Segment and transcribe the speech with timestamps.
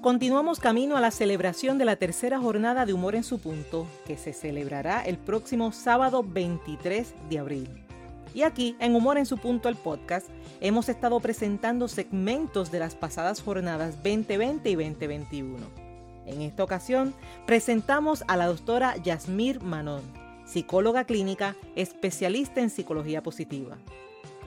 [0.00, 4.16] Continuamos camino a la celebración de la tercera jornada de Humor en su punto, que
[4.16, 7.68] se celebrará el próximo sábado 23 de abril.
[8.32, 10.28] Y aquí, en Humor en su punto, el podcast,
[10.62, 15.58] hemos estado presentando segmentos de las pasadas jornadas 2020 y 2021.
[16.24, 17.12] En esta ocasión,
[17.46, 20.00] presentamos a la doctora Yasmir Manon,
[20.46, 23.76] psicóloga clínica, especialista en psicología positiva.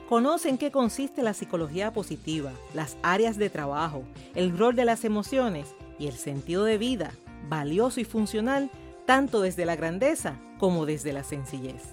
[0.09, 4.03] Conoce en qué consiste la psicología positiva, las áreas de trabajo,
[4.35, 7.13] el rol de las emociones y el sentido de vida,
[7.47, 8.69] valioso y funcional,
[9.05, 11.83] tanto desde la grandeza como desde la sencillez.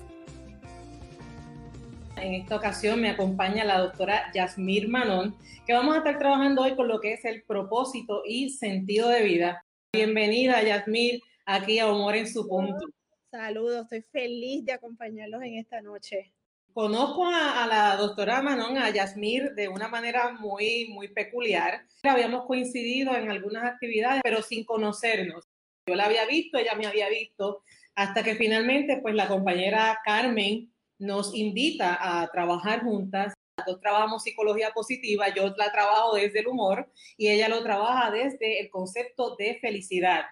[2.16, 5.34] En esta ocasión me acompaña la doctora Yasmir Manon,
[5.64, 9.22] que vamos a estar trabajando hoy con lo que es el propósito y sentido de
[9.22, 9.64] vida.
[9.92, 12.84] Bienvenida, Yasmir, aquí a Humor en su punto.
[13.30, 16.32] Saludos, estoy feliz de acompañarlos en esta noche.
[16.72, 21.84] Conozco a, la doctora Manon, a Yasmir, de una manera muy, muy peculiar.
[22.04, 25.48] Habíamos coincidido en algunas actividades, pero sin conocernos.
[25.86, 27.64] Yo la había visto, ella me había visto,
[27.96, 33.34] hasta que finalmente, pues la compañera Carmen nos invita a trabajar juntas.
[33.58, 38.60] Nosotros trabajamos psicología positiva, yo la trabajo desde el humor y ella lo trabaja desde
[38.60, 40.22] el concepto de felicidad.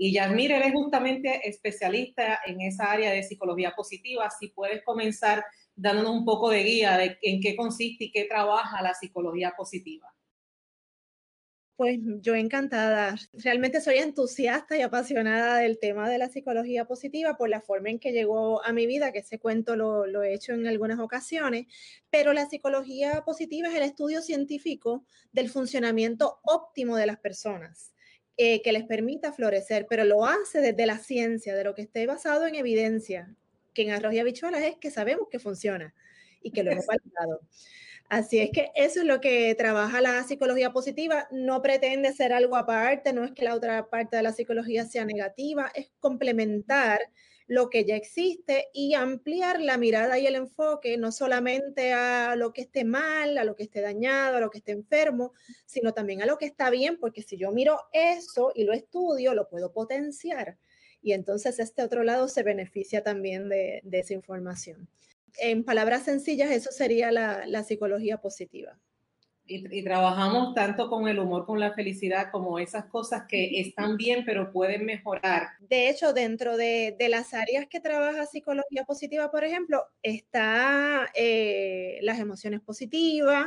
[0.00, 4.30] Y Yasmir, eres justamente especialista en esa área de psicología positiva.
[4.30, 8.80] Si puedes comenzar dándonos un poco de guía de en qué consiste y qué trabaja
[8.80, 10.14] la psicología positiva.
[11.76, 13.14] Pues yo encantada.
[13.32, 18.00] Realmente soy entusiasta y apasionada del tema de la psicología positiva por la forma en
[18.00, 21.66] que llegó a mi vida, que ese cuento lo, lo, he hecho en algunas ocasiones,
[22.10, 27.92] pero la psicología positiva es el estudio científico del funcionamiento óptimo de las personas.
[28.40, 32.06] Eh, que les permita florecer, pero lo hace desde la ciencia, de lo que esté
[32.06, 33.34] basado en evidencia,
[33.74, 35.92] que en arroz y habichuelas es que sabemos que funciona
[36.40, 37.40] y que lo hemos validado.
[38.08, 41.26] Así es que eso es lo que trabaja la psicología positiva.
[41.32, 45.04] No pretende ser algo aparte, no es que la otra parte de la psicología sea
[45.04, 47.00] negativa, es complementar
[47.48, 52.52] lo que ya existe y ampliar la mirada y el enfoque no solamente a lo
[52.52, 55.32] que esté mal, a lo que esté dañado, a lo que esté enfermo,
[55.66, 59.34] sino también a lo que está bien, porque si yo miro eso y lo estudio,
[59.34, 60.58] lo puedo potenciar.
[61.00, 64.86] Y entonces este otro lado se beneficia también de, esa información.
[65.38, 68.78] En palabras sencillas, eso sería la psicología positiva
[69.48, 74.24] y, trabajamos tanto con el humor, con la felicidad, como esas cosas que están bien,
[74.24, 75.48] pero pueden mejorar.
[75.60, 82.18] De hecho, dentro de, las áreas que trabaja psicología positiva, por ejemplo, está eh, las
[82.18, 83.46] emociones positivas,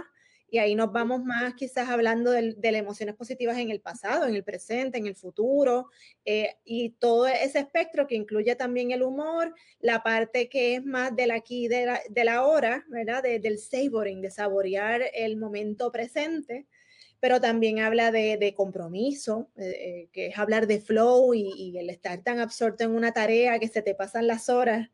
[0.51, 4.35] y ahí nos vamos más quizás hablando de, las emociones positivas en el pasado, en
[4.35, 5.89] el presente, en el futuro,
[6.25, 11.15] eh, y todo ese espectro que incluye también el humor, la parte que es más
[11.15, 13.23] del aquí, de la, de la hora, ¿verdad?
[13.23, 16.67] del savoring, de saborear el momento presente,
[17.21, 21.89] pero también habla de, compromiso, eh, eh, que es hablar de flow y, y, el
[21.89, 24.89] estar tan absorto en una tarea que se te pasan las horas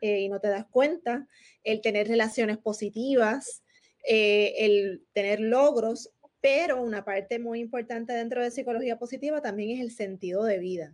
[0.00, 1.26] y no te das cuenta,
[1.62, 3.63] el tener relaciones positivas,
[4.06, 6.10] eh, el tener logros,
[6.40, 10.92] pero una parte muy importante dentro de psicología positiva también es el sentido de vida.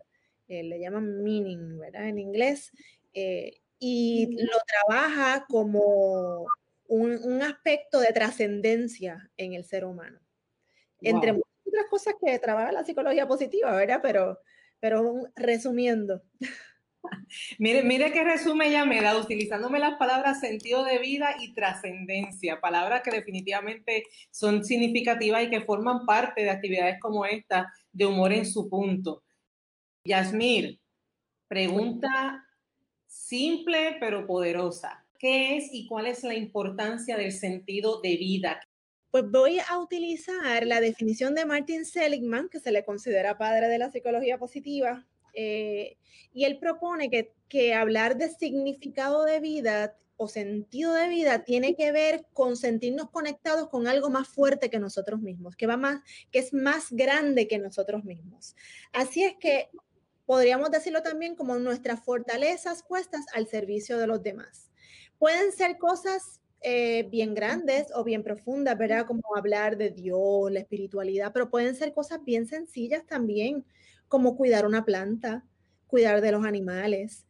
[0.48, 2.08] Eh, le llaman meaning, ¿verdad?
[2.08, 2.72] En inglés.
[3.14, 6.46] Eh, y lo trabaja como
[6.86, 10.20] un, aspecto de trascendencia en el ser humano.
[11.00, 14.00] Entre muchas otras cosas que trabaja la psicología positiva, ¿verdad?
[14.02, 14.38] Pero,
[14.78, 16.22] pero resumiendo.
[17.58, 22.60] mire, mire qué resumen ella me da utilizándome las palabras sentido de vida y trascendencia,
[22.60, 28.32] palabras que definitivamente son significativas y que forman parte de actividades como esta de humor
[28.32, 29.22] en su punto.
[30.04, 30.80] Yasmir,
[31.48, 32.44] pregunta
[33.06, 35.04] simple pero poderosa.
[35.18, 38.60] ¿Qué es y cuál es la importancia del sentido de vida?
[39.10, 43.76] Pues voy a utilizar la definición de Martin Seligman, que se le considera padre de
[43.76, 45.96] la psicología positiva, eh,
[46.32, 51.90] y él propone que, hablar de significado de vida o sentido de vida tiene que
[51.90, 56.38] ver con sentirnos conectados con algo más fuerte que nosotros mismos, que va más, que
[56.38, 58.54] es más grande que nosotros mismos.
[58.92, 59.70] Así es que
[60.26, 64.70] podríamos decirlo también como nuestras fortalezas puestas al servicio de los demás.
[65.18, 69.06] Pueden ser cosas eh, bien grandes o bien profundas, ¿verdad?
[69.06, 73.64] Como hablar de Dios, la espiritualidad, pero pueden ser cosas bien sencillas también,
[74.10, 75.46] como cuidar una planta,
[75.86, 77.26] cuidar de los animales.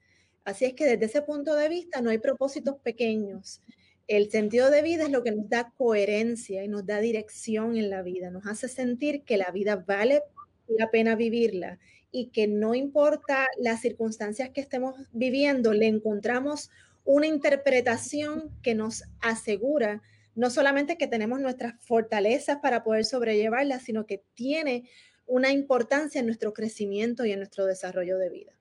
[0.46, 3.60] Así es que desde ese punto de vista no hay propósitos pequeños.
[4.08, 7.90] El sentido de vida es lo que nos da coherencia y nos da dirección en
[7.90, 10.22] la vida, nos hace sentir que la vida vale
[10.68, 11.78] la pena vivirla
[12.10, 16.70] y que no importa las circunstancias que estemos viviendo, le encontramos
[17.04, 20.00] una interpretación que nos asegura
[20.34, 24.88] no solamente que tenemos nuestras fortalezas para poder sobrellevarlas, sino que tiene
[25.30, 28.52] una importancia en nuestro crecimiento y en nuestro desarrollo de vida.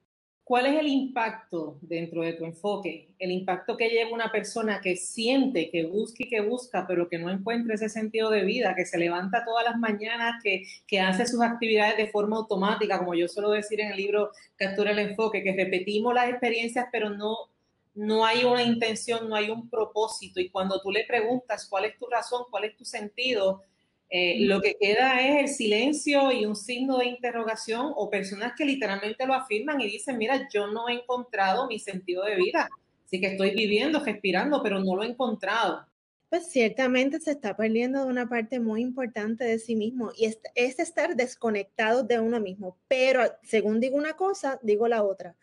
[0.44, 3.10] ¿Cuál es el impacto dentro de tu enfoque?
[3.18, 7.18] El impacto que lleva una persona que siente, que busca y que busca, pero que
[7.18, 11.26] no encuentra ese sentido de vida, que se levanta todas las mañanas, que, que hace
[11.26, 15.44] sus actividades de forma automática, como yo suelo decir en el libro Captura el Enfoque,
[15.44, 17.36] que repetimos las experiencias, pero no,
[17.96, 20.40] no hay una intención, no hay un propósito.
[20.40, 23.64] Y cuando tú le preguntas cuál es tu razón, cuál es tu sentido,
[24.10, 28.66] eh, lo que queda es el silencio y un signo de interrogación o personas que
[28.66, 32.70] literalmente lo afirman y dicen, mira, yo no he encontrado mi sentido de vida.
[33.06, 35.86] Así que estoy viviendo, respirando, pero no lo he encontrado.
[36.30, 40.40] Pues ciertamente se está perdiendo de una parte muy importante de sí mismo y es,
[40.54, 42.78] es estar desconectado de uno mismo.
[42.88, 45.36] Pero según digo una cosa, digo la otra.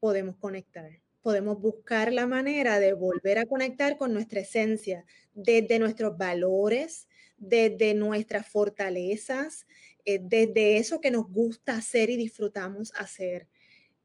[0.00, 0.90] Podemos conectar
[1.26, 5.04] podemos buscar la manera de volver a conectar con nuestra esencia,
[5.34, 9.66] desde nuestros valores, desde nuestras fortalezas,
[10.04, 13.48] eh, desde eso que nos gusta hacer y disfrutamos hacer.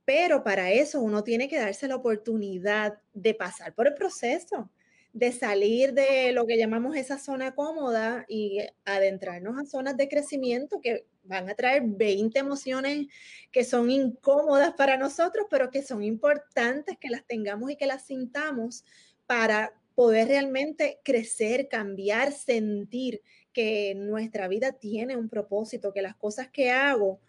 [0.05, 4.71] Pero para eso uno tiene que darse la oportunidad de pasar por el proceso,
[5.13, 10.79] de salir de lo que llamamos esa zona cómoda y adentrarnos a zonas de crecimiento
[10.81, 13.07] que van a traer 20 emociones
[13.51, 18.05] que son incómodas para nosotros, pero que son importantes que las tengamos y que las
[18.05, 18.85] sintamos
[19.27, 23.21] para poder realmente crecer, cambiar, sentir
[23.53, 27.19] que nuestra vida tiene un propósito, que las cosas que hago,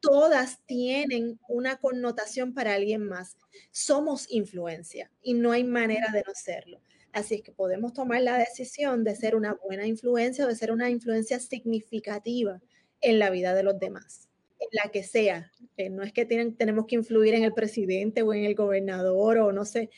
[0.00, 3.36] todas tienen una connotación para alguien más.
[3.72, 6.80] Somos influencia y no hay manera de no serlo.
[7.12, 10.72] Así es que podemos tomar la decisión de ser una buena influencia o de ser
[10.72, 12.62] una influencia significativa
[13.02, 14.30] en la vida de los demás,
[14.60, 15.52] en la que sea.
[15.76, 19.52] Eh, no es que tenemos que influir en el presidente o en el gobernador o
[19.52, 19.90] no sé,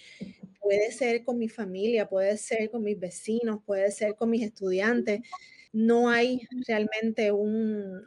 [0.66, 5.20] puede ser con mi familia, puede ser con mis vecinos, puede ser con mis estudiantes.
[5.72, 8.02] No hay realmente un,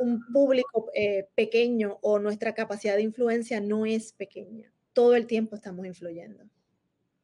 [0.00, 4.72] un, público eh, pequeño o nuestra capacidad de influencia no es pequeña.
[4.92, 6.42] Todo el tiempo estamos influyendo.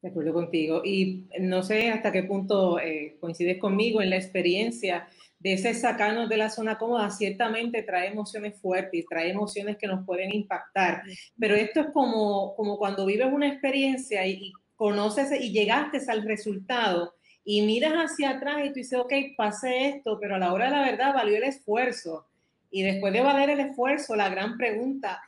[0.01, 0.81] De acuerdo contigo.
[0.85, 6.29] Y no sé hasta qué punto eh, coincides conmigo en la experiencia de ese sacarnos
[6.29, 11.03] de la zona cómoda, ciertamente trae emociones fuertes, trae emociones que nos pueden impactar.
[11.37, 17.15] Pero esto es como, como cuando vives una experiencia y, conoces y llegaste al resultado
[17.43, 20.71] y miras hacia atrás y tú dices, ok, pasé esto, pero a la hora de
[20.71, 22.25] la verdad valió el esfuerzo.
[22.69, 25.21] Y después de valer el esfuerzo, la gran pregunta,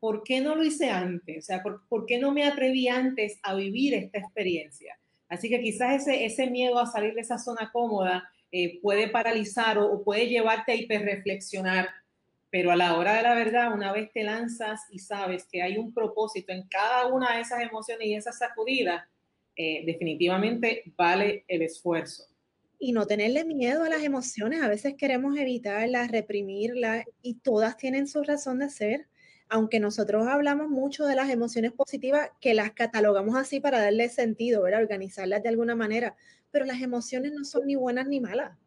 [0.00, 1.38] ¿por qué no lo hice antes?
[1.38, 4.98] O sea, ¿por, qué no me atreví antes a vivir esta experiencia?
[5.28, 9.76] Así que quizás ese, ese miedo a salir de esa zona cómoda eh, puede paralizar
[9.78, 11.88] o, o, puede llevarte a hiperreflexionar
[12.50, 15.78] pero a la hora de la verdad, una vez te lanzas y sabes que hay
[15.78, 19.04] un propósito en cada una de esas emociones y esas sacudidas,
[19.56, 22.24] eh, definitivamente vale el esfuerzo.
[22.78, 24.62] Y no tenerle miedo a las emociones.
[24.62, 29.08] A veces queremos evitarlas, reprimirlas y todas tienen su razón de ser.
[29.48, 34.62] Aunque nosotros hablamos mucho de las emociones positivas, que las catalogamos así para darle sentido,
[34.62, 34.82] ¿verdad?
[34.82, 36.16] organizarlas de alguna manera.
[36.50, 38.58] Pero las emociones no son ni buenas ni malas.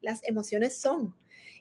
[0.00, 1.14] Las emociones son.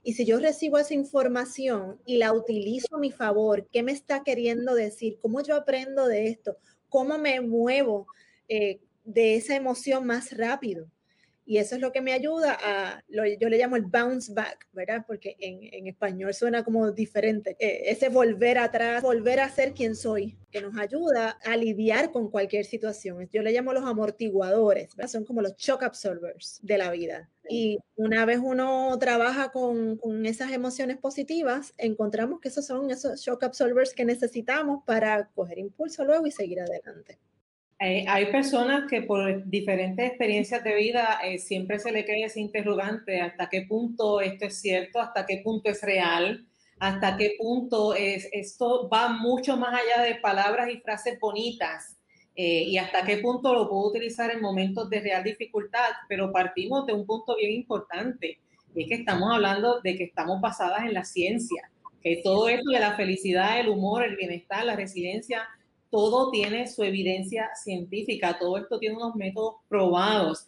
[0.03, 4.23] Y si yo recibo esa información y la utilizo a mi favor, ¿qué me está
[4.23, 5.17] queriendo decir?
[5.21, 6.57] ¿Cómo yo aprendo de esto?
[6.89, 8.07] ¿Cómo me muevo
[8.47, 10.89] eh, de esa emoción más rápido?
[11.49, 15.05] Y eso es lo que me ayuda a, yo le llamo el bounce back, ¿verdad?
[15.07, 17.56] Porque en, en español suena como diferente.
[17.57, 22.30] Eh, ese volver atrás, volver a ser quien soy, que nos ayuda a lidiar con
[22.30, 23.30] cualquier situación.
[23.31, 25.09] Yo le llamo los amortiguadores, ¿verdad?
[25.09, 27.30] Son como los shock absorbers de la vida.
[27.49, 33.21] Y una vez uno trabaja con, con esas emociones positivas, encontramos que esos son esos
[33.21, 37.19] shock absorbers que necesitamos para coger impulso luego y seguir adelante.
[37.80, 42.39] Eh, hay personas que por diferentes experiencias de vida eh, siempre se le cae ese
[42.39, 46.47] interrogante hasta qué punto esto es cierto, hasta qué punto es real,
[46.80, 51.96] hasta qué punto es, esto va mucho más allá de palabras y frases bonitas
[52.39, 56.85] eh, y hasta qué punto lo puedo utilizar en momentos de real dificultad, pero partimos
[56.85, 58.37] de un punto bien importante,
[58.75, 62.69] y es que estamos hablando de que estamos basadas en la ciencia, que todo esto
[62.69, 65.47] de la felicidad, el humor, el bienestar, la resiliencia,
[65.89, 70.45] todo tiene su evidencia científica, todo esto tiene unos métodos probados.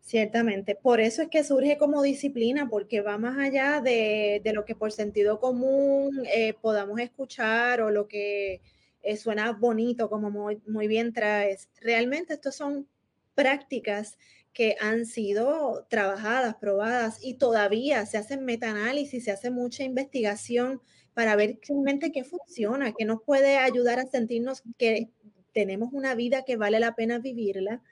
[0.00, 4.76] Ciertamente, por eso es que surge como disciplina, porque va más allá de, lo que
[4.76, 8.60] por sentido común eh, podamos escuchar o lo que
[9.02, 11.68] eh, suena bonito, como muy, muy bien traes.
[11.80, 12.88] Realmente estos son
[13.34, 14.18] prácticas
[14.52, 20.82] que han sido trabajadas, probadas y todavía se hacen metaanálisis, se hace mucha investigación
[21.14, 25.10] para ver realmente qué funciona, qué nos puede ayudar a sentirnos que
[25.52, 27.82] tenemos una vida que vale la pena vivirla,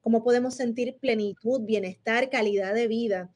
[0.00, 3.30] cómo podemos sentir plenitud, bienestar, calidad de vida.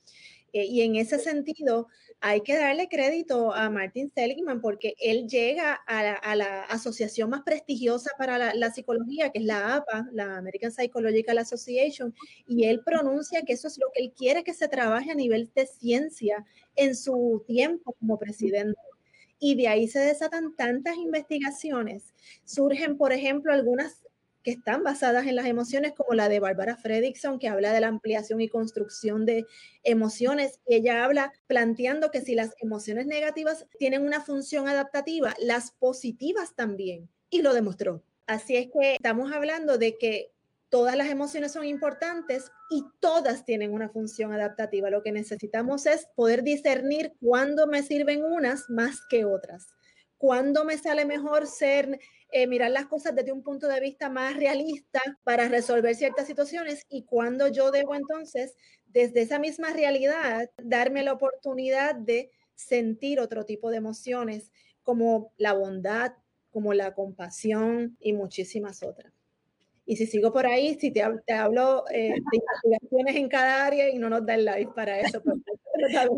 [0.54, 1.88] Eh, y en ese sentido,
[2.20, 8.12] hay que darle crédito a Martin Seligman porque él llega a la, asociación más prestigiosa
[8.16, 12.14] para la, la, psicología, que es la APA, la American Psychological Association,
[12.46, 15.50] y él pronuncia que eso es lo que él quiere que se trabaje a nivel
[15.56, 16.46] de ciencia
[16.76, 18.78] en su tiempo como presidente.
[19.40, 22.14] Y de ahí se desatan tantas investigaciones.
[22.44, 24.04] Surgen, por ejemplo, algunas
[24.44, 27.88] que están basadas en las emociones, como la de Barbara Fredrickson, que habla de la
[27.88, 29.46] ampliación y construcción de
[29.82, 30.60] emociones.
[30.66, 37.08] ella habla planteando que si las emociones negativas tienen una función adaptativa, las positivas también,
[37.30, 38.04] y lo demostró.
[38.26, 40.30] Así es que estamos hablando de que
[40.68, 44.90] todas las emociones son importantes y todas tienen una función adaptativa.
[44.90, 49.68] Lo que necesitamos es poder discernir cuándo me sirven unas más que otras.
[50.24, 52.00] Cuándo me sale mejor ser
[52.32, 56.86] eh, mirar las cosas desde un punto de vista más realista para resolver ciertas situaciones
[56.88, 63.44] y cuando yo debo entonces, desde esa misma realidad, darme la oportunidad de sentir otro
[63.44, 64.50] tipo de emociones
[64.82, 66.14] como la bondad,
[66.50, 69.12] como la compasión y muchísimas otras.
[69.84, 73.90] Y si sigo por ahí, si te, te hablo eh, de investigaciones en cada área
[73.90, 75.22] y no nos da el live para eso.
[75.22, 75.36] Pues,
[75.92, 76.08] ya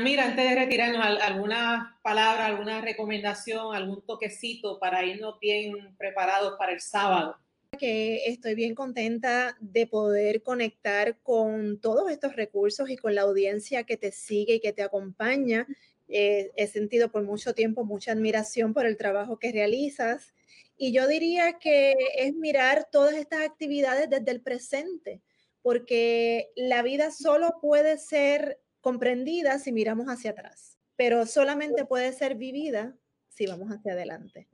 [0.00, 6.72] mira, antes de retirarnos, alguna palabra, alguna recomendación, algún toquecito para irnos bien preparados para
[6.72, 7.36] el sábado.
[7.78, 13.84] Que estoy bien contenta de poder conectar con todos estos recursos y con la audiencia
[13.84, 15.66] que te sigue y que te acompaña.
[16.08, 20.34] Eh, he sentido por mucho tiempo mucha admiración por el trabajo que realizas
[20.82, 25.20] y yo diría que es mirar todas estas actividades desde el presente,
[25.60, 32.34] porque la vida solo puede ser comprendida si miramos hacia atrás, pero solamente puede ser
[32.34, 32.96] vivida
[33.28, 34.48] si vamos hacia adelante.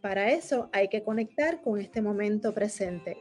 [0.00, 3.18] Para eso hay que conectar con este momento presente.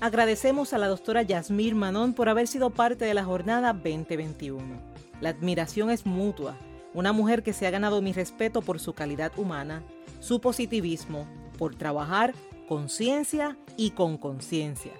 [0.00, 4.94] Agradecemos a la doctora Yasmir Manón por haber sido parte de la jornada 2021.
[5.20, 6.58] La admiración es mutua,
[6.92, 9.82] una mujer que se ha ganado mi respeto por su calidad humana,
[10.20, 11.26] su positivismo,
[11.56, 12.34] por trabajar
[12.68, 14.92] con ciencia y con conciencia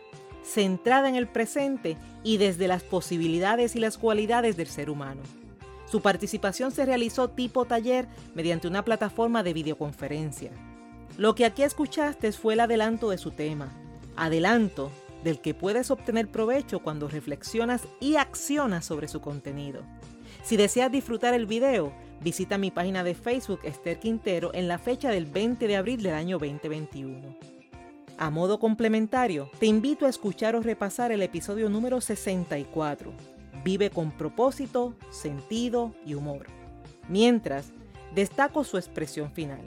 [0.44, 5.22] centrada en el presente y desde las posibilidades y las cualidades del ser humano.
[5.86, 10.50] Su participación se realizó tipo taller mediante una plataforma de videoconferencia.
[11.16, 13.72] Lo que aquí escuchaste fue el adelanto de su tema,
[14.16, 14.90] adelanto
[15.22, 19.82] del que puedes obtener provecho cuando reflexionas y accionas sobre su contenido.
[20.42, 25.10] Si deseas disfrutar el video, visita mi página de Facebook Esther Quintero en la fecha
[25.10, 27.53] del 20 de abril del año 2021.
[28.16, 33.12] A modo complementario, te invito a escuchar o repasar el episodio número 64,
[33.64, 36.46] Vive con propósito, sentido y humor.
[37.08, 37.72] Mientras,
[38.14, 39.62] destaco su expresión final.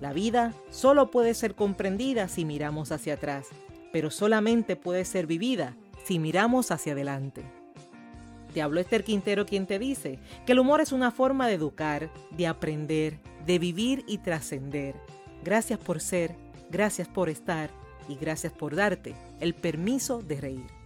[0.00, 3.46] La vida solo puede ser comprendida si miramos hacia atrás,
[3.92, 7.44] pero solamente puede ser vivida si miramos hacia adelante.
[8.52, 12.10] Te habló Esther Quintero quien te dice que el humor es una forma de educar,
[12.32, 14.96] de aprender, de vivir y trascender.
[15.44, 16.34] Gracias por ser
[16.70, 17.70] Gracias por estar
[18.08, 20.79] y gracias por darte el permiso de reír.